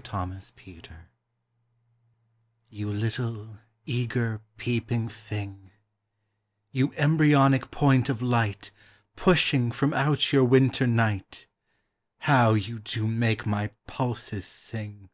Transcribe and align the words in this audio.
THE 0.00 0.16
AWAKENING 0.16 0.96
You 2.70 2.90
little, 2.90 3.58
eager, 3.84 4.40
peeping 4.56 5.10
thing— 5.10 5.72
You 6.72 6.94
embryonic 6.96 7.70
point 7.70 8.08
of 8.08 8.22
light 8.22 8.70
Pushing 9.14 9.70
from 9.70 9.92
out 9.92 10.32
your 10.32 10.44
winter 10.44 10.86
night, 10.86 11.46
How 12.20 12.54
you 12.54 12.78
do 12.78 13.06
make 13.06 13.44
my 13.44 13.72
pulses 13.86 14.46
sing! 14.46 15.10